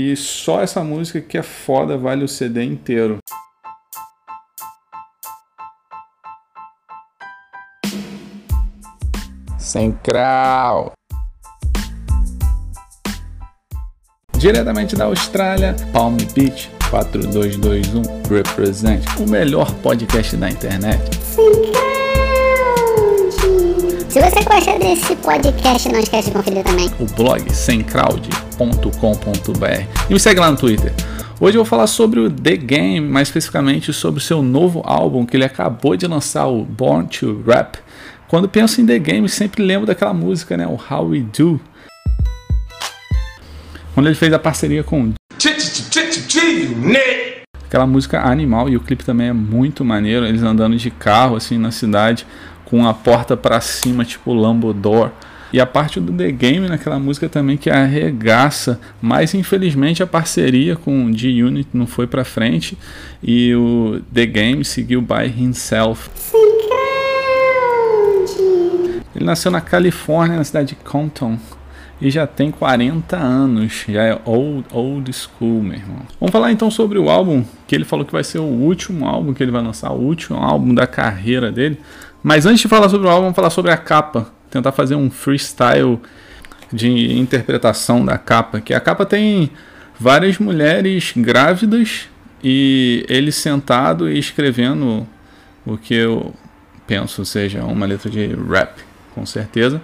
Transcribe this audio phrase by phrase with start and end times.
[0.00, 3.18] E só essa música que é foda vale o CD inteiro.
[9.58, 10.92] Sem crau.
[14.38, 18.02] Diretamente da Austrália, Palm Beach 4221
[18.32, 21.02] Represent, o melhor podcast da internet.
[24.18, 26.90] Se você gosta desse podcast, não esquece de conferir também.
[26.98, 30.92] O blog semcrowd.com.br e me segue lá no Twitter.
[31.38, 35.24] Hoje eu vou falar sobre o The Game, mais especificamente sobre o seu novo álbum
[35.24, 37.78] que ele acabou de lançar, o Born to Rap.
[38.26, 41.60] Quando penso em The Game, sempre lembro daquela música, né, o How We Do.
[43.94, 45.12] Quando ele fez a parceria com
[47.68, 51.56] Aquela música animal e o clipe também é muito maneiro, eles andando de carro assim
[51.56, 52.26] na cidade
[52.68, 55.10] com a porta para cima, tipo Lambodor.
[55.50, 60.76] E a parte do The Game naquela música também que arregaça, mas infelizmente a parceria
[60.76, 62.76] com G-Unit não foi para frente
[63.22, 66.10] e o The Game seguiu by himself.
[69.16, 71.38] Ele nasceu na Califórnia, na cidade de Compton,
[72.00, 76.02] e já tem 40 anos, já é old, old school, meu irmão.
[76.20, 79.32] Vamos falar então sobre o álbum, que ele falou que vai ser o último álbum
[79.32, 81.80] que ele vai lançar, o último álbum da carreira dele.
[82.22, 84.28] Mas antes de falar sobre o álbum, vamos falar sobre a capa.
[84.50, 86.00] Tentar fazer um freestyle
[86.72, 88.60] de interpretação da capa.
[88.60, 89.50] Que a capa tem
[89.98, 92.08] várias mulheres grávidas
[92.42, 95.06] e ele sentado e escrevendo
[95.66, 96.34] o que eu
[96.86, 98.80] penso seja uma letra de rap,
[99.14, 99.80] com certeza.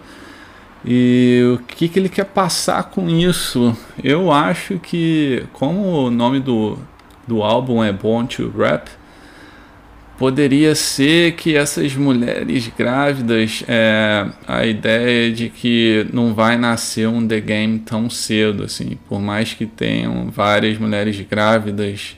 [0.85, 3.77] E o que, que ele quer passar com isso?
[4.03, 6.79] Eu acho que, como o nome do,
[7.27, 8.91] do álbum é Born to Rap,
[10.19, 17.27] poderia ser que essas mulheres grávidas, é, a ideia de que não vai nascer um
[17.27, 22.17] The Game tão cedo, assim, por mais que tenham várias mulheres grávidas,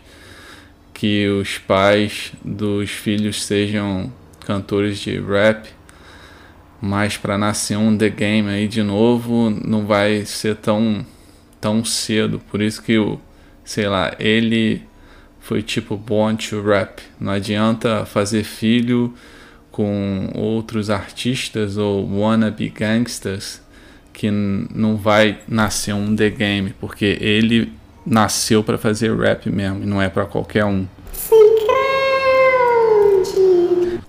[0.93, 4.13] que os pais dos filhos sejam
[4.47, 5.69] cantores de rap,
[6.81, 11.05] mas para nascer um The Game aí de novo não vai ser tão
[11.61, 13.19] tão cedo, por isso que o
[13.65, 14.83] sei lá, ele
[15.47, 17.01] foi tipo born to rap.
[17.21, 19.15] Não adianta fazer filho
[19.71, 23.61] com outros artistas ou wannabe gangsters
[24.13, 27.73] que não vai nascer um The Game, porque ele
[28.05, 30.85] nasceu para fazer rap mesmo, e não é para qualquer um.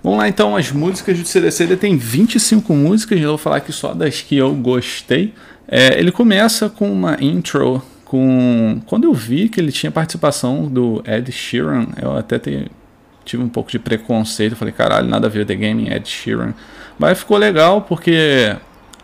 [0.02, 3.72] Vamos lá então, as músicas do CDC ele tem 25 músicas, eu vou falar aqui
[3.72, 5.36] só das que eu gostei.
[5.68, 11.04] É, ele começa com uma intro com quando eu vi que ele tinha participação do
[11.06, 12.72] Ed Sheeran, eu até te,
[13.26, 16.54] tive um pouco de preconceito, falei, caralho, nada a ver The Game Ed Sheeran.
[16.98, 18.56] Mas ficou legal porque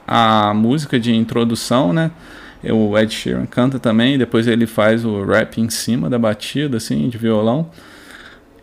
[0.07, 2.11] a música de introdução, né?
[2.63, 7.09] O Ed Sheeran canta também, depois ele faz o rap em cima da batida, assim,
[7.09, 7.69] de violão.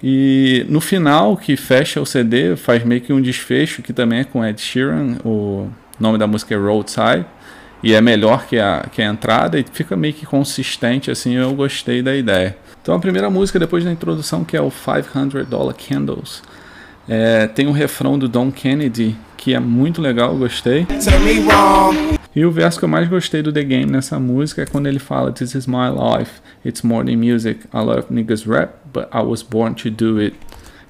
[0.03, 4.25] E no final, que fecha o CD, faz meio que um desfecho, que também é
[4.25, 5.19] com Ed Sheeran.
[5.22, 5.69] O
[6.01, 7.27] nome da música é Roadside
[7.82, 11.52] e é melhor que a, que a entrada e fica meio que consistente assim, eu
[11.54, 12.56] gostei da ideia.
[12.82, 16.42] Então a primeira música depois da introdução que é o 500 Dollar Candles.
[17.08, 20.86] É, tem o refrão do Don Kennedy que é muito legal, gostei.
[22.36, 24.98] E o verso que eu mais gostei do The Game nessa música é quando ele
[24.98, 29.22] fala This is my life, it's more than music, I love niggas rap, but I
[29.22, 30.36] was born to do it.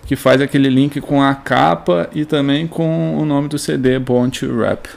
[0.04, 4.30] Que faz aquele link com a capa e também com o nome do CD Born
[4.30, 4.88] to Rap.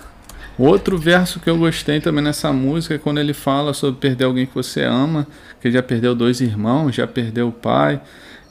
[0.57, 4.45] Outro verso que eu gostei também nessa música é quando ele fala sobre perder alguém
[4.45, 5.25] que você ama,
[5.59, 7.99] que ele já perdeu dois irmãos, já perdeu o pai.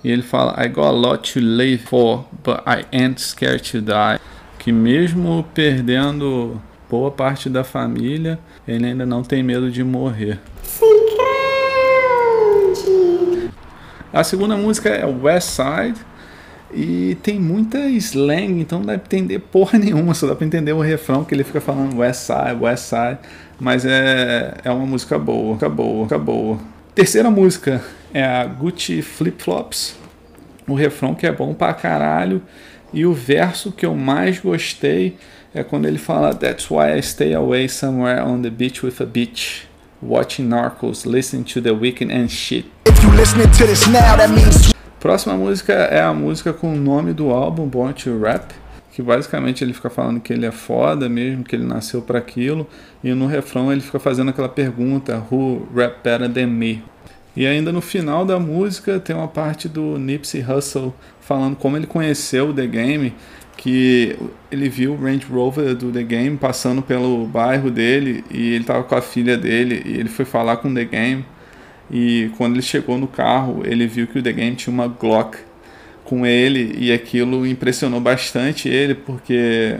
[0.03, 3.81] E ele fala: I got a lot to live for, but I ain't scared to
[3.81, 4.19] die.
[4.59, 10.41] Que mesmo perdendo boa parte da família, ele ainda não tem medo de morrer.
[14.13, 16.12] A segunda música é West Side
[16.72, 20.72] e tem muita slang, então não dá pra entender porra nenhuma, só dá pra entender
[20.72, 23.19] o refrão que ele fica falando West Side, West Side,
[23.60, 26.59] mas é, é uma música boa, música boa.
[26.94, 27.83] Terceira música
[28.13, 29.97] é a Gucci Flip Flops,
[30.66, 32.42] o refrão que é bom pra caralho,
[32.92, 35.16] e o verso que eu mais gostei
[35.54, 39.07] é quando ele fala That's why I stay away somewhere on the beach with a
[39.07, 39.66] bitch.
[40.03, 42.66] Watching Narcos, listening to the weekend and shit.
[42.86, 44.72] If you listening to this now, that means
[45.03, 48.54] Próxima música é a música com o nome do álbum, Born to Rap,
[48.93, 52.69] que basicamente ele fica falando que ele é foda mesmo, que ele nasceu para aquilo,
[53.03, 56.84] e no refrão ele fica fazendo aquela pergunta, Who rap better than me?
[57.34, 61.89] E ainda no final da música tem uma parte do Nipsey Hussle falando como ele
[61.89, 63.13] conheceu o The Game,
[63.57, 64.16] que
[64.53, 68.84] ele viu o Range Rover do The Game passando pelo bairro dele e ele tava
[68.84, 71.25] com a filha dele e ele foi falar com o The Game
[71.92, 75.36] E quando ele chegou no carro, ele viu que o The Game tinha uma Glock
[76.04, 79.78] com ele e aquilo impressionou bastante ele porque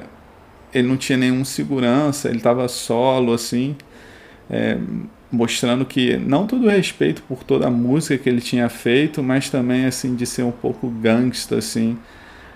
[0.75, 3.77] ele não tinha nenhum segurança, ele estava solo assim,
[4.51, 4.77] é,
[5.31, 9.87] mostrando que não todo respeito por toda a música que ele tinha feito, mas também
[9.87, 11.99] assim de ser um pouco gangsta assim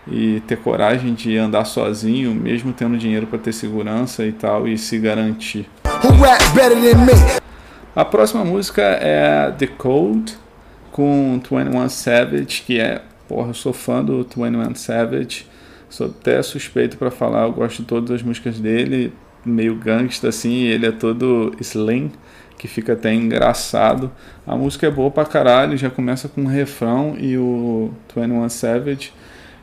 [0.06, 4.78] e ter coragem de andar sozinho, mesmo tendo dinheiro para ter segurança e tal e
[4.78, 5.66] se garantir.
[7.96, 10.36] A próxima música é The Code
[10.92, 15.46] com 21 Savage, que é, porra, eu sou fã do 21 Savage.
[15.88, 20.64] Sou até suspeito para falar, eu gosto de todas as músicas dele, meio gangsta assim,
[20.64, 22.12] ele é todo slim,
[22.58, 24.12] que fica até engraçado.
[24.46, 29.10] A música é boa pra caralho, já começa com um refrão e o 21 Savage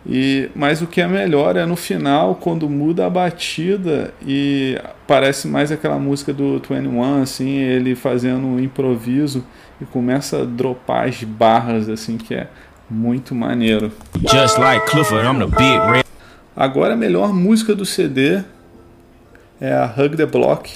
[0.05, 4.77] e, mas o que é melhor é no final, quando muda a batida e
[5.07, 9.45] parece mais aquela música do 21, assim, ele fazendo um improviso
[9.79, 12.47] e começa a dropar as barras, assim, que é
[12.89, 13.91] muito maneiro.
[14.59, 15.25] Like Clifford,
[16.55, 18.43] Agora a melhor música do CD
[19.59, 20.71] é a Hug the Block,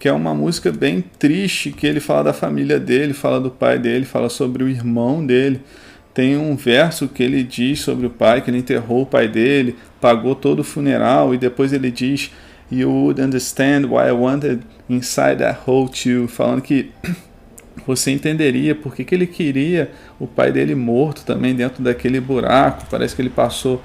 [0.00, 3.78] que é uma música bem triste, que ele fala da família dele, fala do pai
[3.78, 5.60] dele, fala sobre o irmão dele
[6.14, 9.76] tem um verso que ele diz sobre o pai, que ele enterrou o pai dele,
[10.00, 12.30] pagou todo o funeral, e depois ele diz:
[12.70, 16.28] You would understand why I wanted inside that hole too.
[16.28, 16.90] Falando que
[17.86, 22.86] você entenderia porque que ele queria o pai dele morto também dentro daquele buraco.
[22.90, 23.82] Parece que ele passou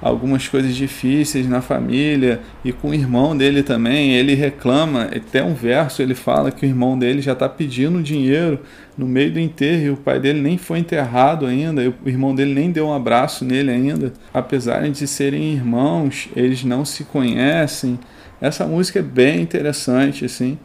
[0.00, 4.14] algumas coisas difíceis na família e com o irmão dele também.
[4.14, 8.60] Ele reclama, até um verso ele fala que o irmão dele já está pedindo dinheiro
[8.96, 12.54] no meio do enterro e o pai dele nem foi enterrado ainda, o irmão dele
[12.54, 14.12] nem deu um abraço nele ainda.
[14.32, 17.98] Apesar de serem irmãos, eles não se conhecem.
[18.40, 20.58] Essa música é bem interessante, assim.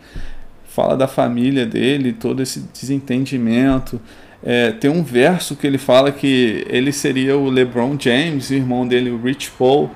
[0.65, 3.99] Fala da família dele, todo esse desentendimento.
[4.45, 9.09] É, tem um verso que ele fala que ele seria o LeBron James, irmão dele,
[9.09, 9.89] o Rich Paul,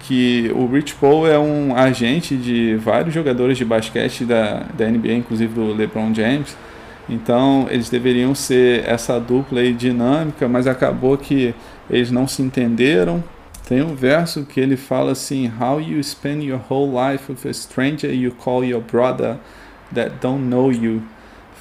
[0.00, 5.12] que o Rich Paul é um agente de vários jogadores de basquete da, da NBA,
[5.12, 6.56] inclusive do LeBron James.
[7.08, 11.54] Então eles deveriam ser essa dupla aí dinâmica, mas acabou que
[11.88, 13.22] eles não se entenderam.
[13.68, 17.52] Tem um verso que ele fala assim: How you spend your whole life with a
[17.52, 19.36] stranger you call your brother
[19.94, 21.02] that don't know you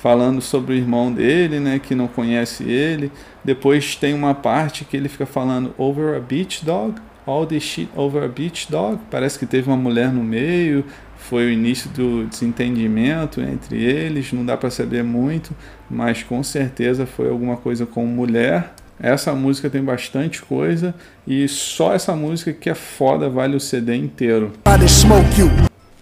[0.03, 3.09] falando sobre o irmão dele, né, que não conhece ele.
[3.41, 6.95] Depois tem uma parte que ele fica falando over a beach dog,
[7.25, 8.99] all this shit over a beach dog.
[9.09, 10.83] Parece que teve uma mulher no meio,
[11.15, 15.55] foi o início do desentendimento entre eles, não dá para saber muito,
[15.89, 18.73] mas com certeza foi alguma coisa com mulher.
[18.99, 20.93] Essa música tem bastante coisa
[21.25, 24.51] e só essa música que é foda vale o CD inteiro.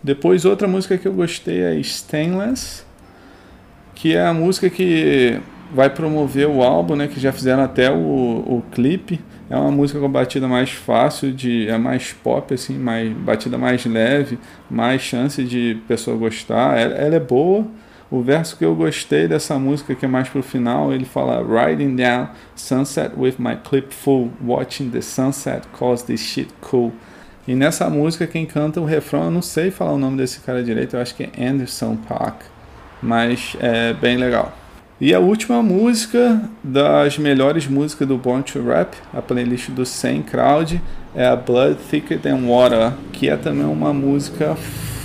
[0.04, 2.90] Depois outra música que eu gostei é Stainless
[4.02, 5.40] que é a música que
[5.72, 7.08] vai promover o álbum, né?
[7.08, 9.22] Que já fizeram até o, o clipe.
[9.48, 13.86] É uma música com batida mais fácil, de, é mais pop, assim, mais, batida mais
[13.86, 16.80] leve, mais chance de pessoa gostar.
[16.80, 17.68] Ela, ela é boa.
[18.10, 21.96] O verso que eu gostei dessa música, que é mais pro final, ele fala Riding
[21.96, 26.92] down sunset with my clip full, watching the sunset cause this shit cool.
[27.48, 30.64] E nessa música, quem canta o refrão, eu não sei falar o nome desse cara
[30.64, 32.42] direito, eu acho que é Anderson Park
[33.02, 34.58] mas é bem legal.
[35.00, 40.22] E a última música das melhores músicas do Born to Rap, a playlist do 100
[40.22, 40.80] Crowd,
[41.16, 44.56] é a Blood Thicker Than Water, que é também uma música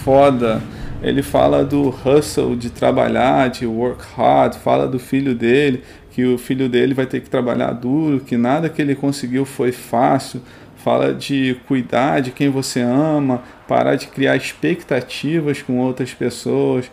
[0.05, 0.63] foda.
[1.03, 6.37] Ele fala do hustle, de trabalhar, de work hard, fala do filho dele, que o
[6.37, 10.43] filho dele vai ter que trabalhar duro, que nada que ele conseguiu foi fácil.
[10.77, 16.91] Fala de cuidar de quem você ama, parar de criar expectativas com outras pessoas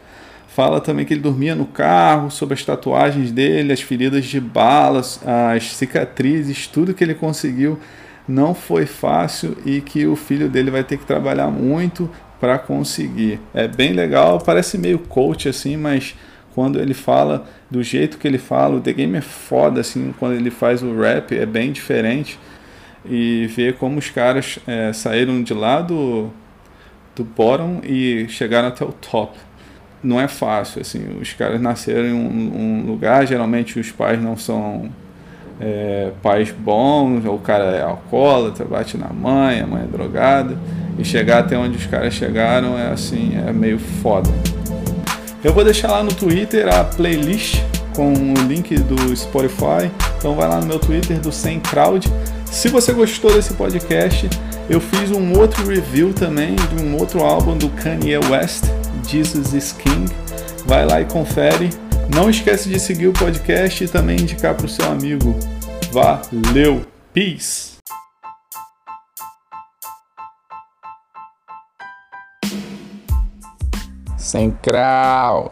[0.53, 5.19] Fala também que ele dormia no carro, sobre as tatuagens dele, as feridas de balas,
[5.25, 7.79] as cicatrizes, tudo que ele conseguiu.
[8.27, 12.07] Não foi fácil e que o filho dele vai ter que trabalhar muito
[12.39, 13.39] para conseguir.
[13.51, 16.15] É bem legal, parece meio coach assim, mas
[16.53, 20.35] quando ele fala do jeito que ele fala, o The Game é foda assim, quando
[20.35, 22.37] ele faz o rap é bem diferente.
[23.03, 26.29] E ver como os caras é, saíram de lá do,
[27.15, 29.35] do bottom e chegaram até o top
[30.03, 30.81] não é fácil.
[30.81, 34.89] Assim, os caras nasceram em um, um lugar, geralmente os pais não são
[35.59, 40.57] é, pais bons, ou o cara é alcoólatra, bate na mãe, a mãe é drogada,
[40.97, 44.29] e chegar até onde os caras chegaram é assim, é meio foda.
[45.43, 47.61] Eu vou deixar lá no Twitter a playlist
[47.95, 52.11] com o link do Spotify, então vai lá no meu Twitter do Sem Crowd.
[52.45, 54.29] Se você gostou desse podcast,
[54.69, 58.63] eu fiz um outro review também de um outro álbum do Kanye West,
[59.07, 60.11] Jesus is King.
[60.65, 61.69] Vai lá e confere.
[62.13, 65.35] Não esquece de seguir o podcast e também indicar para o seu amigo.
[65.91, 66.85] Valeu!
[67.13, 67.73] Peace!
[74.61, 75.51] Crau.